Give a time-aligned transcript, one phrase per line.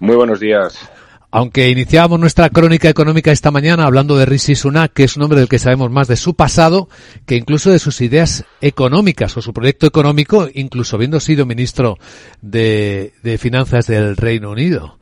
[0.00, 0.90] Muy buenos días.
[1.30, 5.40] Aunque iniciábamos nuestra crónica económica esta mañana hablando de Rishi Sunak, que es un hombre
[5.40, 6.88] del que sabemos más de su pasado
[7.26, 11.98] que incluso de sus ideas económicas o su proyecto económico, incluso habiendo sido ministro
[12.40, 14.98] de, de Finanzas del Reino Unido.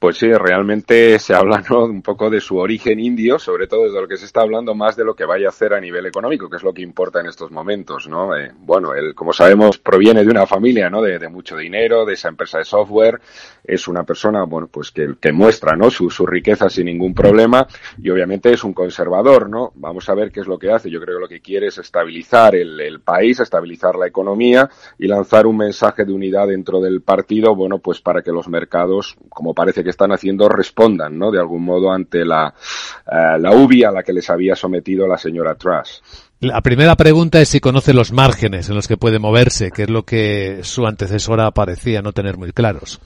[0.00, 1.84] Pues sí, realmente se habla ¿no?
[1.84, 4.96] un poco de su origen indio, sobre todo desde lo que se está hablando más
[4.96, 7.26] de lo que vaya a hacer a nivel económico, que es lo que importa en
[7.26, 8.34] estos momentos, ¿no?
[8.34, 11.02] Eh, bueno, él, como sabemos, proviene de una familia, ¿no?
[11.02, 13.20] De, mucho dinero, de esa empresa de software,
[13.62, 15.90] es una persona, bueno, pues que, que muestra, ¿no?
[15.90, 17.66] Su, su, riqueza sin ningún problema
[18.02, 19.70] y obviamente es un conservador, ¿no?
[19.74, 20.90] Vamos a ver qué es lo que hace.
[20.90, 25.06] Yo creo que lo que quiere es estabilizar el, el país, estabilizar la economía y
[25.08, 29.52] lanzar un mensaje de unidad dentro del partido, bueno, pues para que los mercados, como
[29.52, 31.30] parece que están haciendo respondan, ¿no?
[31.30, 32.52] De algún modo ante la,
[33.06, 36.02] uh, la UBI a la que les había sometido la señora Truss.
[36.40, 39.90] La primera pregunta es si conoce los márgenes en los que puede moverse, que es
[39.90, 43.00] lo que su antecesora parecía no tener muy claros.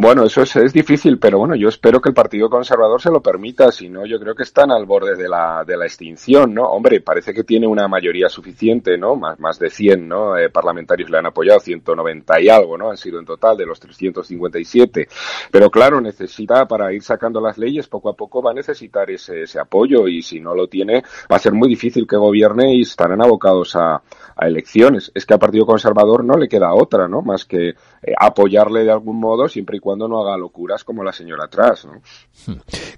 [0.00, 3.20] Bueno, eso es, es, difícil, pero bueno, yo espero que el Partido Conservador se lo
[3.20, 6.70] permita, si no, yo creo que están al borde de la, de la extinción, ¿no?
[6.70, 9.16] Hombre, parece que tiene una mayoría suficiente, ¿no?
[9.16, 10.36] Más, más de 100, ¿no?
[10.36, 12.90] Eh, parlamentarios le han apoyado, 190 y algo, ¿no?
[12.90, 15.08] Han sido en total de los 357.
[15.50, 19.42] Pero claro, necesita, para ir sacando las leyes, poco a poco va a necesitar ese,
[19.42, 22.82] ese apoyo y si no lo tiene, va a ser muy difícil que gobierne y
[22.82, 24.00] estarán abocados a,
[24.36, 25.10] a elecciones.
[25.12, 27.20] Es que al Partido Conservador no le queda otra, ¿no?
[27.20, 27.74] Más que eh,
[28.16, 31.86] apoyarle de algún modo siempre y cuando no haga locuras como la señora atrás.
[31.86, 32.02] ¿no?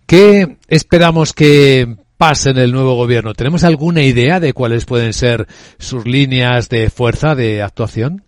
[0.06, 3.34] ¿Qué esperamos que pase en el nuevo gobierno?
[3.34, 5.46] ¿Tenemos alguna idea de cuáles pueden ser
[5.78, 8.24] sus líneas de fuerza de actuación?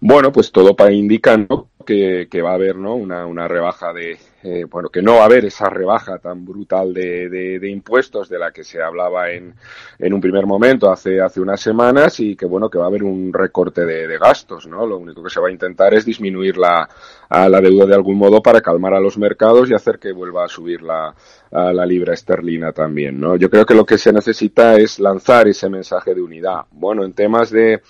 [0.00, 1.68] Bueno, pues todo para indicar ¿no?
[1.88, 2.94] Que, va a haber ¿no?
[2.94, 6.92] una, una rebaja de, eh, bueno, que no va a haber esa rebaja tan brutal
[6.92, 9.54] de, de, de impuestos de la que se hablaba en,
[9.98, 13.02] en, un primer momento hace, hace unas semanas y que bueno, que va a haber
[13.02, 14.86] un recorte de, de gastos, ¿no?
[14.86, 16.86] Lo único que se va a intentar es disminuir la,
[17.30, 20.44] a la deuda de algún modo para calmar a los mercados y hacer que vuelva
[20.44, 21.14] a subir la,
[21.50, 23.36] a la libra esterlina también, ¿no?
[23.36, 26.66] Yo creo que lo que se necesita es lanzar ese mensaje de unidad.
[26.70, 27.80] Bueno, en temas de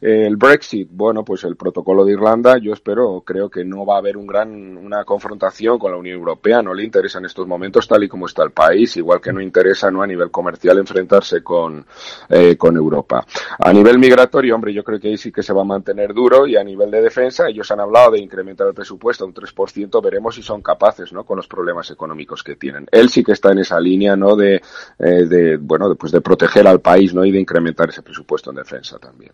[0.00, 3.98] el Brexit, bueno, pues el protocolo de Irlanda, yo espero, creo que no va a
[3.98, 7.88] haber un gran, una confrontación con la Unión Europea, no le interesa en estos momentos
[7.88, 11.42] tal y como está el país, igual que no interesa, no a nivel comercial enfrentarse
[11.42, 11.84] con,
[12.28, 13.24] eh, con Europa.
[13.58, 16.46] A nivel migratorio, hombre, yo creo que ahí sí que se va a mantener duro
[16.46, 20.02] y a nivel de defensa, ellos han hablado de incrementar el presupuesto a un 3%,
[20.02, 21.24] veremos si son capaces, ¿no?
[21.24, 22.86] Con los problemas económicos que tienen.
[22.90, 24.36] Él sí que está en esa línea, ¿no?
[24.36, 24.60] De,
[24.98, 27.24] eh, bueno, de proteger al país, ¿no?
[27.24, 29.32] Y de incrementar ese presupuesto en defensa también.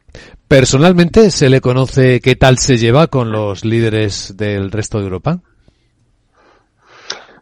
[0.55, 5.41] Personalmente, ¿se le conoce qué tal se lleva con los líderes del resto de Europa?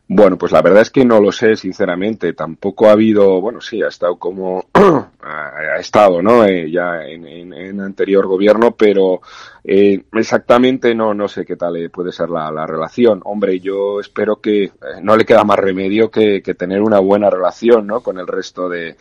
[0.08, 2.32] Bueno, pues la verdad es que no lo sé, sinceramente.
[2.32, 4.64] Tampoco ha habido, bueno, sí, ha estado como,
[5.22, 6.44] ha estado, ¿no?
[6.44, 9.20] Eh, ya en, en, anterior gobierno, pero
[9.62, 13.20] eh, exactamente no, no sé qué tal eh, puede ser la, la, relación.
[13.24, 14.72] Hombre, yo espero que
[15.02, 18.00] no le queda más remedio que, que, tener una buena relación, ¿no?
[18.00, 18.96] Con el resto de,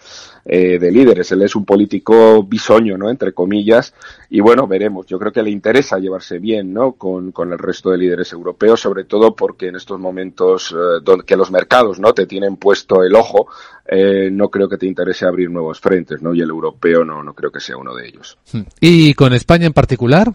[0.45, 1.31] de líderes.
[1.31, 3.09] Él es un político bisoño, ¿no?
[3.09, 3.93] Entre comillas.
[4.29, 5.07] Y bueno, veremos.
[5.07, 6.93] Yo creo que le interesa llevarse bien, ¿no?
[6.93, 11.35] Con, con el resto de líderes europeos, sobre todo porque en estos momentos donde que
[11.35, 12.13] los mercados, ¿no?
[12.13, 13.47] Te tienen puesto el ojo,
[13.93, 16.33] eh, no creo que te interese abrir nuevos frentes, ¿no?
[16.33, 18.37] Y el europeo no, no creo que sea uno de ellos.
[18.79, 20.31] ¿Y con España en particular?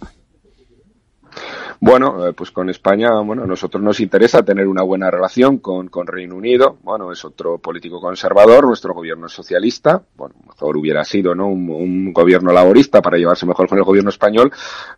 [1.80, 5.88] Bueno, eh, pues con España, bueno, a nosotros nos interesa tener una buena relación con,
[5.88, 6.78] con Reino Unido.
[6.82, 10.02] Bueno, es otro político conservador, nuestro gobierno es socialista.
[10.16, 11.48] Bueno, mejor hubiera sido, ¿no?
[11.48, 14.50] Un, gobierno laborista para llevarse mejor con el gobierno español.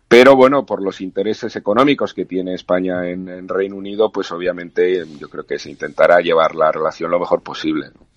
[0.07, 5.27] Pero bueno, por los intereses económicos que tiene España en, Reino Unido, pues obviamente yo
[5.27, 7.87] creo que se intentará llevar la relación lo mejor posible.
[7.93, 8.09] ¿no?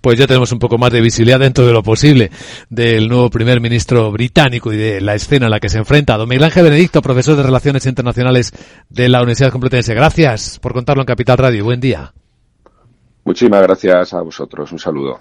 [0.00, 2.30] Pues ya tenemos un poco más de visibilidad dentro de lo posible
[2.70, 6.16] del nuevo primer ministro británico y de la escena a la que se enfrenta.
[6.16, 8.52] Don Miguel Ángel Benedicto, profesor de Relaciones Internacionales
[8.88, 9.94] de la Universidad Complutense.
[9.94, 11.64] Gracias por contarlo en Capital Radio.
[11.64, 12.12] Buen día.
[13.24, 14.72] Muchísimas gracias a vosotros.
[14.72, 15.20] Un saludo.